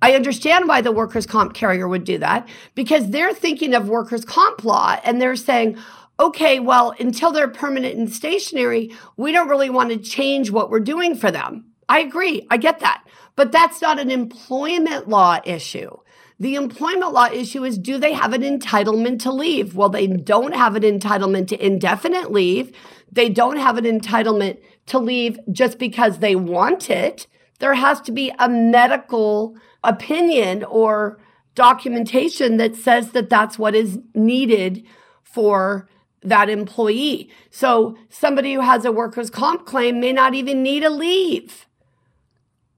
I 0.00 0.14
understand 0.14 0.66
why 0.66 0.80
the 0.80 0.90
workers 0.90 1.26
comp 1.26 1.54
carrier 1.54 1.86
would 1.86 2.04
do 2.04 2.18
that 2.18 2.48
because 2.74 3.10
they're 3.10 3.32
thinking 3.32 3.72
of 3.74 3.88
workers 3.88 4.24
comp 4.24 4.64
law 4.64 4.98
and 5.04 5.20
they're 5.20 5.36
saying, 5.36 5.78
okay, 6.18 6.60
well, 6.60 6.94
until 6.98 7.32
they're 7.32 7.48
permanent 7.48 7.96
and 7.96 8.12
stationary, 8.12 8.92
we 9.16 9.32
don't 9.32 9.48
really 9.48 9.70
want 9.70 9.90
to 9.90 9.96
change 9.96 10.50
what 10.50 10.70
we're 10.70 10.80
doing 10.80 11.14
for 11.14 11.30
them. 11.30 11.64
I 11.88 12.00
agree. 12.00 12.46
I 12.50 12.56
get 12.56 12.80
that. 12.80 13.04
But 13.36 13.52
that's 13.52 13.80
not 13.80 13.98
an 13.98 14.10
employment 14.10 15.08
law 15.08 15.40
issue. 15.44 15.96
The 16.38 16.54
employment 16.56 17.12
law 17.12 17.26
issue 17.26 17.64
is 17.64 17.78
do 17.78 17.98
they 17.98 18.12
have 18.12 18.32
an 18.32 18.42
entitlement 18.42 19.20
to 19.20 19.32
leave? 19.32 19.76
Well, 19.76 19.88
they 19.88 20.06
don't 20.06 20.54
have 20.54 20.74
an 20.74 20.82
entitlement 20.82 21.48
to 21.48 21.64
indefinite 21.64 22.32
leave. 22.32 22.76
They 23.10 23.28
don't 23.28 23.58
have 23.58 23.78
an 23.78 23.84
entitlement 23.84 24.58
to 24.86 24.98
leave 24.98 25.38
just 25.52 25.78
because 25.78 26.18
they 26.18 26.34
want 26.34 26.90
it. 26.90 27.26
There 27.60 27.74
has 27.74 28.00
to 28.02 28.12
be 28.12 28.32
a 28.38 28.48
medical 28.48 29.56
opinion 29.84 30.64
or 30.64 31.20
documentation 31.54 32.56
that 32.56 32.74
says 32.74 33.12
that 33.12 33.30
that's 33.30 33.58
what 33.58 33.74
is 33.74 34.00
needed 34.14 34.84
for 35.22 35.88
that 36.22 36.48
employee. 36.48 37.30
So 37.50 37.96
somebody 38.08 38.54
who 38.54 38.60
has 38.60 38.84
a 38.84 38.92
workers' 38.92 39.30
comp 39.30 39.66
claim 39.66 40.00
may 40.00 40.12
not 40.12 40.34
even 40.34 40.62
need 40.62 40.82
a 40.82 40.90
leave 40.90 41.66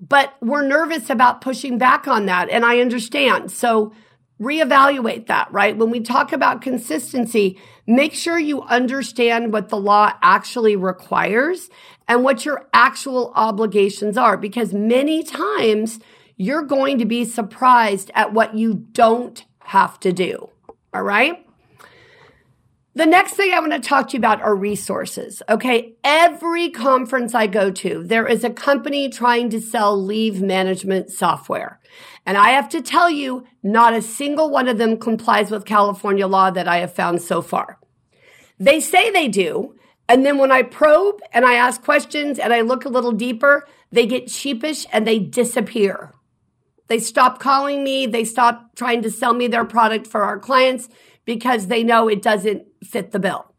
but 0.01 0.35
we're 0.41 0.67
nervous 0.67 1.11
about 1.11 1.41
pushing 1.41 1.79
back 1.79 2.07
on 2.07 2.27
that. 2.27 2.51
And 2.51 2.65
I 2.65 2.81
understand. 2.81 3.51
So 3.51 3.93
reevaluate 4.41 5.27
that, 5.27 5.51
right? 5.53 5.77
When 5.77 5.91
we 5.91 6.01
talk 6.01 6.33
about 6.33 6.61
consistency, 6.61 7.59
make 7.87 8.15
sure 8.15 8.39
you 8.39 8.63
understand 8.63 9.53
what 9.53 9.69
the 9.69 9.77
law 9.79 10.13
actually 10.23 10.77
requires 10.77 11.71
and 12.09 12.25
what 12.25 12.45
your 12.45 12.69
actual 12.75 13.33
obligations 13.35 14.19
are, 14.19 14.37
because 14.37 14.75
many 14.75 15.23
times 15.23 16.01
you're 16.37 16.65
going 16.65 16.99
to 16.99 17.05
be 17.05 17.25
surprised 17.25 18.11
at 18.15 18.33
what 18.33 18.55
you 18.55 18.75
don't 18.75 19.45
have 19.61 19.99
to 20.01 20.13
do. 20.13 20.51
All 20.93 21.03
right. 21.03 21.44
The 22.97 23.07
next 23.07 23.35
thing 23.35 23.53
I 23.53 23.59
want 23.59 23.73
to 23.73 23.81
talk 23.81 24.09
to 24.09 24.13
you 24.13 24.19
about 24.19 24.41
are 24.41 24.55
resources. 24.55 25.43
Okay. 25.49 25.95
Every 26.05 26.71
conference 26.71 27.35
I 27.35 27.49
go 27.49 27.73
to, 27.73 28.05
there 28.05 28.27
is 28.27 28.45
a 28.45 28.51
company 28.51 29.09
trying 29.09 29.51
to 29.51 29.61
sell 29.61 30.01
leave 30.01 30.41
management 30.41 31.11
software. 31.11 31.81
And 32.25 32.37
I 32.37 32.51
have 32.51 32.69
to 32.69 32.81
tell 32.81 33.11
you, 33.11 33.45
not 33.65 33.95
a 33.95 34.03
single 34.03 34.49
one 34.49 34.69
of 34.69 34.79
them 34.79 34.97
complies 34.97 35.51
with 35.51 35.65
California 35.65 36.29
law 36.29 36.51
that 36.53 36.69
I 36.69 36.79
have 36.79 36.95
found 36.95 37.21
so 37.21 37.43
far. 37.43 37.81
They 38.61 38.79
say 38.79 39.11
they 39.11 39.27
do. 39.27 39.75
And 40.09 40.25
then 40.25 40.39
when 40.39 40.53
I 40.53 40.63
probe 40.63 41.21
and 41.33 41.45
I 41.45 41.55
ask 41.55 41.83
questions 41.83 42.39
and 42.39 42.53
I 42.53 42.61
look 42.61 42.85
a 42.85 42.91
little 42.91 43.13
deeper, 43.13 43.67
they 43.91 44.07
get 44.07 44.31
sheepish 44.31 44.87
and 44.93 45.05
they 45.05 45.19
disappear. 45.19 46.13
They 46.87 47.01
stop 47.01 47.41
calling 47.41 47.83
me. 47.83 48.07
They 48.07 48.25
stop 48.25 48.77
trying 48.77 49.03
to 49.03 49.11
sell 49.11 49.35
me 49.35 49.49
their 49.49 49.65
product 49.65 50.07
for 50.07 50.23
our 50.23 50.39
clients 50.39 50.89
because 51.25 51.67
they 51.67 51.83
know 51.83 52.09
it 52.09 52.23
doesn't 52.23 52.67
fit 52.85 53.11
the 53.13 53.19
bill. 53.19 53.55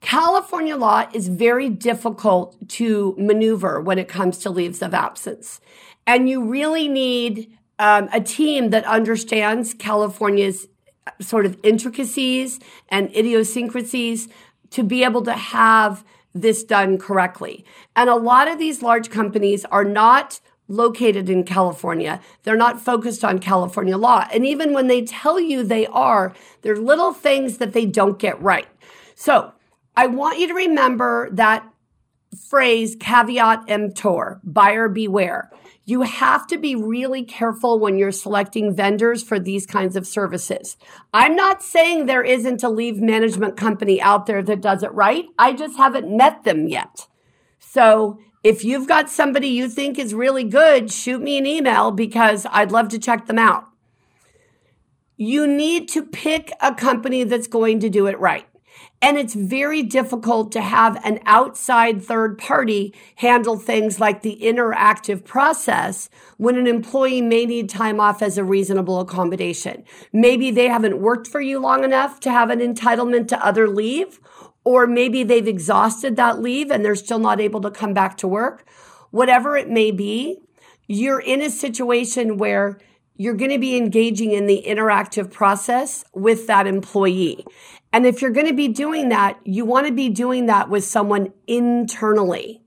California 0.00 0.76
law 0.76 1.06
is 1.12 1.28
very 1.28 1.68
difficult 1.68 2.56
to 2.68 3.14
maneuver 3.18 3.80
when 3.80 3.98
it 3.98 4.08
comes 4.08 4.38
to 4.38 4.50
leaves 4.50 4.80
of 4.80 4.94
absence. 4.94 5.60
And 6.06 6.28
you 6.28 6.42
really 6.42 6.88
need 6.88 7.54
um, 7.78 8.08
a 8.12 8.20
team 8.20 8.70
that 8.70 8.84
understands 8.84 9.74
California's 9.74 10.66
sort 11.20 11.46
of 11.46 11.58
intricacies 11.62 12.60
and 12.88 13.14
idiosyncrasies 13.14 14.28
to 14.70 14.82
be 14.82 15.04
able 15.04 15.22
to 15.22 15.32
have 15.32 16.04
this 16.34 16.62
done 16.62 16.96
correctly. 16.96 17.64
And 17.96 18.08
a 18.08 18.14
lot 18.14 18.48
of 18.48 18.58
these 18.58 18.82
large 18.82 19.10
companies 19.10 19.64
are 19.66 19.84
not 19.84 20.40
located 20.70 21.28
in 21.28 21.44
California. 21.44 22.20
They're 22.44 22.56
not 22.56 22.80
focused 22.80 23.24
on 23.24 23.38
California 23.40 23.96
law. 23.96 24.26
And 24.32 24.46
even 24.46 24.72
when 24.72 24.86
they 24.86 25.02
tell 25.02 25.38
you 25.40 25.62
they 25.62 25.86
are, 25.88 26.34
there 26.62 26.74
are 26.74 26.78
little 26.78 27.12
things 27.12 27.58
that 27.58 27.72
they 27.72 27.84
don't 27.84 28.18
get 28.18 28.40
right. 28.40 28.68
So 29.14 29.52
I 29.96 30.06
want 30.06 30.38
you 30.38 30.48
to 30.48 30.54
remember 30.54 31.28
that 31.32 31.66
phrase 32.48 32.96
caveat 32.98 33.64
emptor, 33.68 34.40
buyer 34.44 34.88
beware. 34.88 35.50
You 35.84 36.02
have 36.02 36.46
to 36.46 36.58
be 36.58 36.76
really 36.76 37.24
careful 37.24 37.80
when 37.80 37.98
you're 37.98 38.12
selecting 38.12 38.72
vendors 38.72 39.24
for 39.24 39.40
these 39.40 39.66
kinds 39.66 39.96
of 39.96 40.06
services. 40.06 40.76
I'm 41.12 41.34
not 41.34 41.64
saying 41.64 42.06
there 42.06 42.22
isn't 42.22 42.62
a 42.62 42.68
leave 42.68 42.98
management 42.98 43.56
company 43.56 44.00
out 44.00 44.26
there 44.26 44.42
that 44.42 44.60
does 44.60 44.84
it 44.84 44.92
right. 44.92 45.26
I 45.36 45.52
just 45.52 45.76
haven't 45.76 46.16
met 46.16 46.44
them 46.44 46.68
yet. 46.68 47.08
So 47.58 48.20
if 48.42 48.64
you've 48.64 48.88
got 48.88 49.10
somebody 49.10 49.48
you 49.48 49.68
think 49.68 49.98
is 49.98 50.14
really 50.14 50.44
good, 50.44 50.90
shoot 50.90 51.20
me 51.20 51.36
an 51.36 51.46
email 51.46 51.90
because 51.90 52.46
I'd 52.50 52.72
love 52.72 52.88
to 52.90 52.98
check 52.98 53.26
them 53.26 53.38
out. 53.38 53.64
You 55.16 55.46
need 55.46 55.88
to 55.90 56.02
pick 56.02 56.50
a 56.62 56.74
company 56.74 57.24
that's 57.24 57.46
going 57.46 57.80
to 57.80 57.90
do 57.90 58.06
it 58.06 58.18
right. 58.18 58.46
And 59.02 59.18
it's 59.18 59.34
very 59.34 59.82
difficult 59.82 60.52
to 60.52 60.60
have 60.60 61.02
an 61.04 61.20
outside 61.24 62.02
third 62.02 62.38
party 62.38 62.94
handle 63.16 63.56
things 63.56 63.98
like 63.98 64.22
the 64.22 64.38
interactive 64.42 65.24
process 65.24 66.10
when 66.36 66.56
an 66.56 66.66
employee 66.66 67.22
may 67.22 67.46
need 67.46 67.70
time 67.70 67.98
off 67.98 68.22
as 68.22 68.36
a 68.36 68.44
reasonable 68.44 69.00
accommodation. 69.00 69.84
Maybe 70.12 70.50
they 70.50 70.68
haven't 70.68 71.00
worked 71.00 71.28
for 71.28 71.40
you 71.40 71.58
long 71.58 71.82
enough 71.82 72.20
to 72.20 72.30
have 72.30 72.50
an 72.50 72.60
entitlement 72.60 73.28
to 73.28 73.44
other 73.44 73.68
leave, 73.68 74.20
or 74.64 74.86
maybe 74.86 75.22
they've 75.22 75.48
exhausted 75.48 76.16
that 76.16 76.40
leave 76.40 76.70
and 76.70 76.84
they're 76.84 76.94
still 76.94 77.18
not 77.18 77.40
able 77.40 77.60
to 77.60 77.70
come 77.70 77.94
back 77.94 78.16
to 78.18 78.28
work. 78.28 78.68
Whatever 79.10 79.56
it 79.56 79.68
may 79.68 79.90
be, 79.90 80.38
you're 80.86 81.20
in 81.20 81.40
a 81.40 81.50
situation 81.50 82.36
where 82.36 82.78
you're 83.16 83.34
going 83.34 83.50
to 83.50 83.58
be 83.58 83.76
engaging 83.76 84.32
in 84.32 84.46
the 84.46 84.64
interactive 84.66 85.30
process 85.30 86.04
with 86.14 86.46
that 86.46 86.66
employee. 86.66 87.44
And 87.92 88.06
if 88.06 88.22
you're 88.22 88.30
going 88.30 88.46
to 88.46 88.54
be 88.54 88.68
doing 88.68 89.08
that, 89.10 89.38
you 89.44 89.64
want 89.64 89.86
to 89.86 89.92
be 89.92 90.08
doing 90.08 90.46
that 90.46 90.70
with 90.70 90.84
someone 90.84 91.32
internally. 91.46 92.62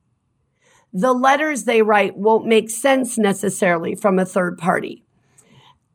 The 0.92 1.14
letters 1.14 1.64
they 1.64 1.82
write 1.82 2.18
won't 2.18 2.46
make 2.46 2.70
sense 2.70 3.18
necessarily 3.18 3.96
from 3.96 4.20
a 4.20 4.26
third 4.26 4.58
party. 4.58 5.04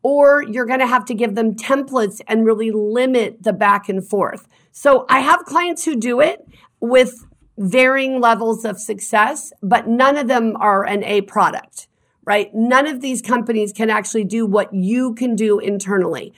Or 0.09 0.43
you're 0.43 0.65
going 0.73 0.81
to 0.81 0.87
have 0.87 1.05
to 1.07 1.15
give 1.15 1.35
them 1.35 1.55
templates 1.55 2.21
and 2.27 2.47
really 2.47 2.71
limit 2.71 3.43
the 3.43 3.53
back 3.53 3.89
and 3.89 4.03
forth. 4.07 4.49
So 4.73 5.05
I 5.09 5.21
have 5.21 5.45
clients 5.45 5.85
who 5.85 5.97
do 5.97 6.21
it 6.21 6.39
with 6.81 7.27
varying 7.59 8.21
levels 8.21 8.65
of 8.65 8.81
success, 8.81 9.53
but 9.63 9.87
none 9.87 10.17
of 10.17 10.29
them 10.29 10.57
are 10.57 10.85
an 10.85 11.05
A 11.05 11.21
product, 11.23 11.89
right? 12.25 12.49
None 12.55 12.87
of 12.87 13.01
these 13.01 13.21
companies 13.21 13.73
can 13.73 13.91
actually 13.91 14.25
do 14.25 14.47
what 14.47 14.73
you 14.73 15.15
can 15.15 15.37
do 15.37 15.59
internally. 15.59 16.33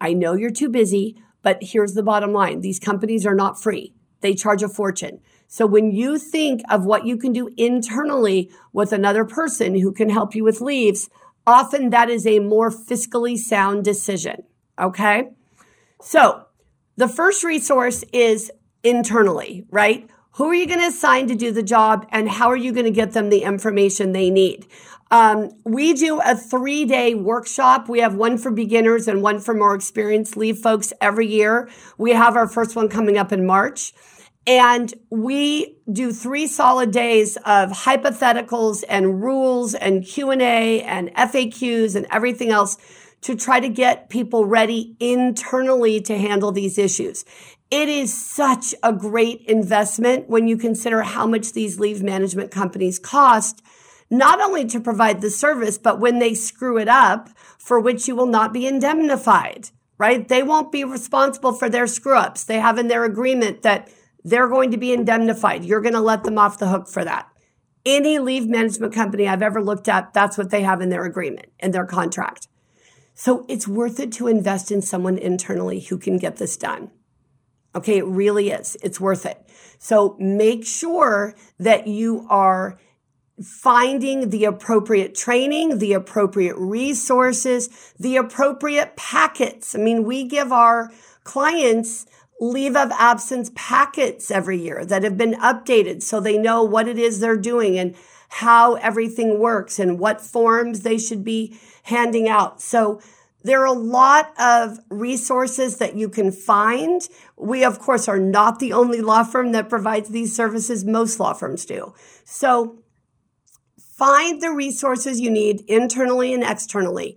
I 0.00 0.12
know 0.12 0.34
you're 0.34 0.50
too 0.50 0.68
busy. 0.68 1.16
But 1.46 1.62
here's 1.62 1.94
the 1.94 2.02
bottom 2.02 2.32
line 2.32 2.60
these 2.60 2.80
companies 2.80 3.24
are 3.24 3.34
not 3.36 3.62
free, 3.62 3.94
they 4.20 4.34
charge 4.34 4.64
a 4.64 4.68
fortune. 4.68 5.20
So 5.46 5.64
when 5.64 5.92
you 5.92 6.18
think 6.18 6.60
of 6.68 6.84
what 6.84 7.06
you 7.06 7.16
can 7.16 7.32
do 7.32 7.50
internally 7.56 8.50
with 8.72 8.92
another 8.92 9.24
person 9.24 9.78
who 9.78 9.92
can 9.92 10.08
help 10.08 10.34
you 10.34 10.42
with 10.42 10.60
leaves, 10.60 11.08
often 11.46 11.90
that 11.90 12.10
is 12.10 12.26
a 12.26 12.40
more 12.40 12.70
fiscally 12.70 13.36
sound 13.36 13.84
decision. 13.84 14.42
Okay. 14.78 15.30
So 16.00 16.46
the 16.96 17.08
first 17.08 17.44
resource 17.44 18.04
is 18.12 18.50
internally, 18.82 19.64
right? 19.70 20.08
Who 20.32 20.50
are 20.50 20.54
you 20.54 20.66
going 20.66 20.80
to 20.80 20.86
assign 20.86 21.28
to 21.28 21.34
do 21.34 21.50
the 21.50 21.62
job 21.62 22.06
and 22.10 22.28
how 22.28 22.48
are 22.48 22.56
you 22.56 22.72
going 22.72 22.84
to 22.84 22.90
get 22.90 23.12
them 23.12 23.30
the 23.30 23.42
information 23.42 24.12
they 24.12 24.28
need? 24.28 24.66
Um, 25.10 25.50
we 25.64 25.94
do 25.94 26.20
a 26.20 26.36
three 26.36 26.84
day 26.84 27.14
workshop. 27.14 27.88
We 27.88 28.00
have 28.00 28.16
one 28.16 28.38
for 28.38 28.50
beginners 28.50 29.06
and 29.08 29.22
one 29.22 29.38
for 29.40 29.54
more 29.54 29.74
experienced 29.74 30.36
leave 30.36 30.58
folks 30.58 30.92
every 31.00 31.26
year. 31.26 31.70
We 31.96 32.10
have 32.12 32.36
our 32.36 32.48
first 32.48 32.74
one 32.74 32.88
coming 32.88 33.16
up 33.16 33.32
in 33.32 33.46
March. 33.46 33.94
And 34.46 34.94
we 35.10 35.78
do 35.92 36.12
three 36.12 36.46
solid 36.46 36.92
days 36.92 37.36
of 37.38 37.70
hypotheticals 37.70 38.84
and 38.88 39.20
rules 39.20 39.74
and 39.74 40.04
Q&A 40.04 40.82
and 40.82 41.12
FAQs 41.14 41.96
and 41.96 42.06
everything 42.10 42.50
else 42.50 42.76
to 43.22 43.34
try 43.34 43.58
to 43.58 43.68
get 43.68 44.08
people 44.08 44.44
ready 44.44 44.94
internally 45.00 46.00
to 46.02 46.16
handle 46.16 46.52
these 46.52 46.78
issues. 46.78 47.24
It 47.70 47.88
is 47.88 48.14
such 48.14 48.72
a 48.84 48.92
great 48.92 49.42
investment 49.42 50.28
when 50.28 50.46
you 50.46 50.56
consider 50.56 51.02
how 51.02 51.26
much 51.26 51.52
these 51.52 51.80
leave 51.80 52.02
management 52.02 52.52
companies 52.52 53.00
cost 53.00 53.62
not 54.08 54.40
only 54.40 54.64
to 54.66 54.78
provide 54.78 55.20
the 55.20 55.30
service, 55.30 55.78
but 55.78 55.98
when 55.98 56.20
they 56.20 56.34
screw 56.34 56.78
it 56.78 56.86
up, 56.86 57.28
for 57.58 57.80
which 57.80 58.06
you 58.06 58.14
will 58.14 58.26
not 58.26 58.52
be 58.52 58.64
indemnified, 58.64 59.70
right? 59.98 60.28
They 60.28 60.44
won't 60.44 60.70
be 60.70 60.84
responsible 60.84 61.52
for 61.52 61.68
their 61.68 61.88
screw 61.88 62.16
ups. 62.16 62.44
They 62.44 62.60
have 62.60 62.78
in 62.78 62.86
their 62.86 63.04
agreement 63.04 63.62
that 63.62 63.88
they're 64.26 64.48
going 64.48 64.72
to 64.72 64.76
be 64.76 64.92
indemnified. 64.92 65.64
You're 65.64 65.80
going 65.80 65.94
to 65.94 66.00
let 66.00 66.24
them 66.24 66.36
off 66.36 66.58
the 66.58 66.68
hook 66.68 66.88
for 66.88 67.04
that. 67.04 67.28
Any 67.86 68.18
leave 68.18 68.48
management 68.48 68.92
company 68.92 69.28
I've 69.28 69.40
ever 69.40 69.62
looked 69.62 69.88
at, 69.88 70.12
that's 70.12 70.36
what 70.36 70.50
they 70.50 70.62
have 70.62 70.80
in 70.80 70.88
their 70.88 71.04
agreement, 71.04 71.46
in 71.60 71.70
their 71.70 71.86
contract. 71.86 72.48
So 73.14 73.46
it's 73.48 73.68
worth 73.68 74.00
it 74.00 74.10
to 74.14 74.26
invest 74.26 74.72
in 74.72 74.82
someone 74.82 75.16
internally 75.16 75.78
who 75.78 75.96
can 75.96 76.18
get 76.18 76.38
this 76.38 76.56
done. 76.56 76.90
Okay, 77.76 77.98
it 77.98 78.04
really 78.04 78.50
is. 78.50 78.76
It's 78.82 79.00
worth 79.00 79.24
it. 79.24 79.40
So 79.78 80.16
make 80.18 80.66
sure 80.66 81.36
that 81.60 81.86
you 81.86 82.26
are 82.28 82.80
finding 83.40 84.30
the 84.30 84.44
appropriate 84.44 85.14
training, 85.14 85.78
the 85.78 85.92
appropriate 85.92 86.56
resources, 86.56 87.94
the 87.96 88.16
appropriate 88.16 88.96
packets. 88.96 89.76
I 89.76 89.78
mean, 89.78 90.02
we 90.02 90.24
give 90.24 90.50
our 90.50 90.90
clients 91.22 92.06
leave 92.40 92.76
of 92.76 92.90
absence 92.92 93.50
packets 93.54 94.30
every 94.30 94.58
year 94.58 94.84
that 94.84 95.02
have 95.02 95.16
been 95.16 95.34
updated 95.34 96.02
so 96.02 96.20
they 96.20 96.36
know 96.36 96.62
what 96.62 96.88
it 96.88 96.98
is 96.98 97.20
they're 97.20 97.36
doing 97.36 97.78
and 97.78 97.94
how 98.28 98.74
everything 98.74 99.38
works 99.38 99.78
and 99.78 99.98
what 99.98 100.20
forms 100.20 100.80
they 100.80 100.98
should 100.98 101.24
be 101.24 101.58
handing 101.84 102.28
out. 102.28 102.60
So 102.60 103.00
there 103.42 103.62
are 103.62 103.66
a 103.66 103.72
lot 103.72 104.32
of 104.40 104.80
resources 104.90 105.78
that 105.78 105.94
you 105.94 106.08
can 106.08 106.32
find. 106.32 107.00
We, 107.36 107.64
of 107.64 107.78
course, 107.78 108.08
are 108.08 108.18
not 108.18 108.58
the 108.58 108.72
only 108.72 109.00
law 109.00 109.22
firm 109.22 109.52
that 109.52 109.68
provides 109.68 110.08
these 110.08 110.34
services. 110.34 110.84
Most 110.84 111.20
law 111.20 111.32
firms 111.32 111.64
do. 111.64 111.94
So 112.24 112.82
Find 113.96 114.42
the 114.42 114.50
resources 114.50 115.20
you 115.20 115.30
need 115.30 115.62
internally 115.68 116.34
and 116.34 116.42
externally. 116.42 117.16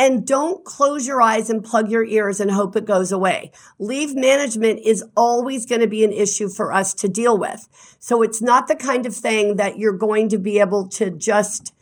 And 0.00 0.24
don't 0.24 0.64
close 0.64 1.08
your 1.08 1.20
eyes 1.20 1.50
and 1.50 1.64
plug 1.64 1.90
your 1.90 2.04
ears 2.04 2.38
and 2.38 2.52
hope 2.52 2.76
it 2.76 2.84
goes 2.84 3.10
away. 3.10 3.50
Leave 3.80 4.14
management 4.14 4.78
is 4.84 5.02
always 5.16 5.66
going 5.66 5.80
to 5.80 5.88
be 5.88 6.04
an 6.04 6.12
issue 6.12 6.48
for 6.48 6.72
us 6.72 6.94
to 6.94 7.08
deal 7.08 7.36
with. 7.36 7.68
So 7.98 8.22
it's 8.22 8.40
not 8.40 8.68
the 8.68 8.76
kind 8.76 9.06
of 9.06 9.16
thing 9.16 9.56
that 9.56 9.76
you're 9.76 9.92
going 9.92 10.28
to 10.28 10.38
be 10.38 10.60
able 10.60 10.86
to 10.90 11.10
just 11.10 11.74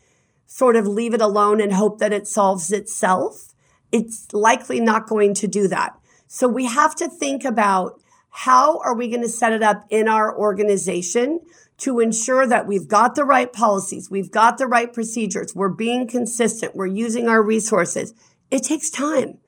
sort 0.47 0.77
of 0.77 0.87
leave 0.87 1.13
it 1.13 1.21
alone 1.21 1.61
and 1.61 1.75
hope 1.75 1.99
that 1.99 2.15
it 2.15 2.27
solves 2.27 2.73
itself. 2.73 3.53
It's 3.93 4.33
likely 4.33 4.81
not 4.81 5.07
going 5.07 5.35
to 5.35 5.47
do 5.47 5.69
that. 5.69 5.95
So 6.27 6.49
we 6.49 6.65
have 6.65 6.95
to 6.95 7.11
think 7.11 7.45
about 7.45 8.01
how 8.31 8.79
are 8.79 8.95
we 8.95 9.09
going 9.09 9.25
to 9.25 9.29
set 9.29 9.53
it 9.53 9.63
up 9.63 9.85
in 9.91 10.09
our 10.09 10.35
organization 10.35 11.41
to 11.79 12.01
ensure 12.01 12.47
that 12.47 12.67
we've 12.67 12.89
got 12.89 13.15
the 13.15 13.25
right 13.25 13.53
policies, 13.53 14.11
we've 14.11 14.31
got 14.31 14.59
the 14.59 14.67
right 14.67 14.93
procedures, 14.93 15.55
we're 15.55 15.69
being 15.69 16.07
consistent, 16.07 16.75
we're 16.75 16.87
using 16.87 17.29
our 17.29 17.43
resources. 17.43 18.15
It 18.51 18.63
takes 18.63 18.89
time. 18.91 19.39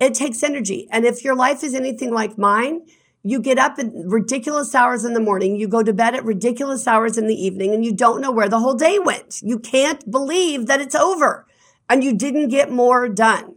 It 0.00 0.14
takes 0.14 0.42
energy. 0.42 0.88
And 0.90 1.04
if 1.04 1.24
your 1.24 1.34
life 1.34 1.62
is 1.62 1.74
anything 1.74 2.12
like 2.12 2.38
mine, 2.38 2.82
you 3.22 3.40
get 3.40 3.58
up 3.58 3.78
at 3.78 3.90
ridiculous 3.92 4.74
hours 4.74 5.04
in 5.04 5.12
the 5.12 5.20
morning, 5.20 5.56
you 5.56 5.66
go 5.66 5.82
to 5.82 5.92
bed 5.92 6.14
at 6.14 6.24
ridiculous 6.24 6.86
hours 6.86 7.18
in 7.18 7.26
the 7.26 7.34
evening, 7.34 7.74
and 7.74 7.84
you 7.84 7.92
don't 7.92 8.20
know 8.20 8.30
where 8.30 8.48
the 8.48 8.60
whole 8.60 8.74
day 8.74 8.98
went. 8.98 9.40
You 9.42 9.58
can't 9.58 10.08
believe 10.10 10.66
that 10.66 10.80
it's 10.80 10.94
over 10.94 11.46
and 11.88 12.04
you 12.04 12.14
didn't 12.14 12.48
get 12.48 12.70
more 12.70 13.08
done. 13.08 13.56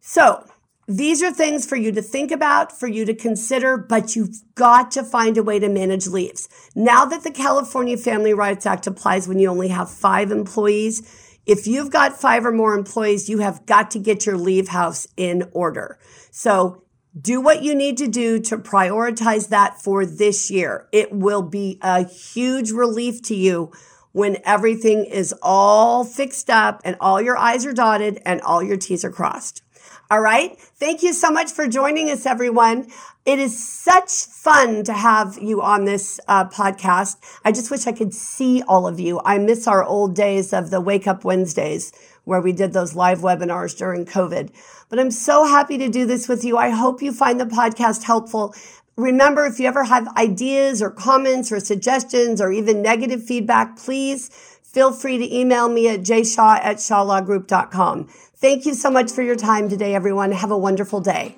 So 0.00 0.44
these 0.88 1.22
are 1.22 1.30
things 1.30 1.66
for 1.66 1.76
you 1.76 1.92
to 1.92 2.00
think 2.00 2.30
about, 2.30 2.72
for 2.72 2.88
you 2.88 3.04
to 3.04 3.14
consider, 3.14 3.76
but 3.76 4.16
you've 4.16 4.42
got 4.54 4.90
to 4.92 5.04
find 5.04 5.36
a 5.36 5.42
way 5.42 5.58
to 5.58 5.68
manage 5.68 6.06
leaves. 6.06 6.48
Now 6.74 7.04
that 7.04 7.24
the 7.24 7.30
California 7.30 7.98
Family 7.98 8.32
Rights 8.32 8.64
Act 8.64 8.86
applies 8.86 9.28
when 9.28 9.38
you 9.38 9.50
only 9.50 9.68
have 9.68 9.90
five 9.90 10.32
employees, 10.32 11.36
if 11.44 11.66
you've 11.66 11.90
got 11.90 12.18
five 12.18 12.46
or 12.46 12.52
more 12.52 12.74
employees, 12.74 13.28
you 13.28 13.38
have 13.40 13.66
got 13.66 13.90
to 13.90 13.98
get 13.98 14.24
your 14.24 14.38
leave 14.38 14.68
house 14.68 15.06
in 15.18 15.50
order. 15.52 15.98
So 16.30 16.84
do 17.20 17.40
what 17.40 17.62
you 17.62 17.74
need 17.74 17.98
to 17.98 18.06
do 18.06 18.38
to 18.40 18.56
prioritize 18.56 19.50
that 19.50 19.82
for 19.82 20.06
this 20.06 20.50
year. 20.50 20.88
It 20.90 21.12
will 21.12 21.42
be 21.42 21.78
a 21.82 22.04
huge 22.04 22.70
relief 22.70 23.20
to 23.24 23.34
you 23.34 23.72
when 24.12 24.38
everything 24.44 25.04
is 25.04 25.34
all 25.42 26.02
fixed 26.04 26.48
up 26.48 26.80
and 26.82 26.96
all 26.98 27.20
your 27.20 27.36
I's 27.36 27.66
are 27.66 27.74
dotted 27.74 28.20
and 28.24 28.40
all 28.40 28.62
your 28.62 28.78
T's 28.78 29.04
are 29.04 29.10
crossed. 29.10 29.62
All 30.10 30.20
right. 30.20 30.58
Thank 30.58 31.02
you 31.02 31.12
so 31.12 31.30
much 31.30 31.52
for 31.52 31.68
joining 31.68 32.10
us, 32.10 32.24
everyone. 32.24 32.88
It 33.26 33.38
is 33.38 33.62
such 33.62 34.24
fun 34.24 34.82
to 34.84 34.94
have 34.94 35.36
you 35.38 35.60
on 35.60 35.84
this 35.84 36.18
uh, 36.26 36.48
podcast. 36.48 37.16
I 37.44 37.52
just 37.52 37.70
wish 37.70 37.86
I 37.86 37.92
could 37.92 38.14
see 38.14 38.62
all 38.66 38.86
of 38.86 38.98
you. 38.98 39.20
I 39.22 39.36
miss 39.36 39.66
our 39.66 39.84
old 39.84 40.14
days 40.14 40.54
of 40.54 40.70
the 40.70 40.80
Wake 40.80 41.06
Up 41.06 41.24
Wednesdays 41.24 41.92
where 42.24 42.40
we 42.40 42.52
did 42.52 42.72
those 42.72 42.94
live 42.94 43.20
webinars 43.20 43.76
during 43.76 44.06
COVID. 44.06 44.50
But 44.88 44.98
I'm 44.98 45.10
so 45.10 45.44
happy 45.44 45.76
to 45.76 45.90
do 45.90 46.06
this 46.06 46.26
with 46.26 46.42
you. 46.42 46.56
I 46.56 46.70
hope 46.70 47.02
you 47.02 47.12
find 47.12 47.38
the 47.38 47.44
podcast 47.44 48.04
helpful. 48.04 48.54
Remember, 48.96 49.44
if 49.44 49.60
you 49.60 49.66
ever 49.66 49.84
have 49.84 50.08
ideas 50.16 50.80
or 50.80 50.90
comments 50.90 51.52
or 51.52 51.60
suggestions 51.60 52.40
or 52.40 52.50
even 52.50 52.80
negative 52.82 53.24
feedback, 53.24 53.76
please 53.76 54.28
feel 54.62 54.92
free 54.92 55.18
to 55.18 55.34
email 55.34 55.68
me 55.68 55.88
at 55.88 56.00
jshaw 56.00 56.58
at 56.62 56.76
shawlawgroup.com. 56.76 58.08
Thank 58.40 58.66
you 58.66 58.74
so 58.74 58.88
much 58.88 59.10
for 59.10 59.22
your 59.22 59.34
time 59.34 59.68
today, 59.68 59.96
everyone. 59.96 60.30
Have 60.30 60.52
a 60.52 60.58
wonderful 60.58 61.00
day. 61.00 61.34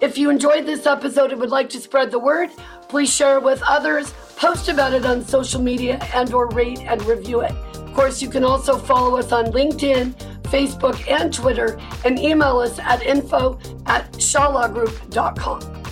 If 0.00 0.16
you 0.16 0.30
enjoyed 0.30 0.64
this 0.64 0.86
episode 0.86 1.32
and 1.32 1.40
would 1.40 1.50
like 1.50 1.68
to 1.70 1.80
spread 1.80 2.12
the 2.12 2.20
word, 2.20 2.50
please 2.88 3.12
share 3.12 3.36
it 3.38 3.42
with 3.42 3.60
others, 3.66 4.12
post 4.36 4.68
about 4.68 4.92
it 4.92 5.04
on 5.04 5.24
social 5.24 5.60
media, 5.60 5.98
and 6.14 6.32
or 6.32 6.48
rate 6.50 6.80
and 6.82 7.02
review 7.04 7.40
it. 7.40 7.50
Of 7.50 7.94
course, 7.94 8.22
you 8.22 8.30
can 8.30 8.44
also 8.44 8.78
follow 8.78 9.16
us 9.16 9.32
on 9.32 9.46
LinkedIn, 9.46 10.14
Facebook, 10.44 11.04
and 11.10 11.34
Twitter, 11.34 11.80
and 12.04 12.16
email 12.16 12.58
us 12.58 12.78
at 12.78 13.02
info 13.02 13.58
at 13.86 14.12
shawlawgroup.com. 14.12 15.82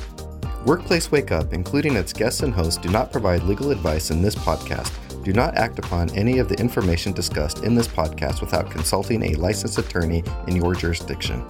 Workplace 0.64 1.10
Wake 1.10 1.32
Up, 1.32 1.52
including 1.52 1.96
its 1.96 2.12
guests 2.12 2.42
and 2.42 2.54
hosts, 2.54 2.80
do 2.80 2.90
not 2.90 3.10
provide 3.10 3.42
legal 3.42 3.72
advice 3.72 4.12
in 4.12 4.22
this 4.22 4.36
podcast. 4.36 5.01
Do 5.22 5.32
not 5.32 5.56
act 5.56 5.78
upon 5.78 6.10
any 6.10 6.38
of 6.38 6.48
the 6.48 6.58
information 6.58 7.12
discussed 7.12 7.62
in 7.62 7.74
this 7.74 7.86
podcast 7.86 8.40
without 8.40 8.70
consulting 8.70 9.22
a 9.22 9.34
licensed 9.36 9.78
attorney 9.78 10.24
in 10.48 10.56
your 10.56 10.74
jurisdiction. 10.74 11.44